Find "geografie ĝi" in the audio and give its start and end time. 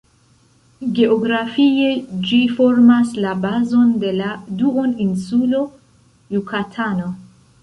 0.99-2.39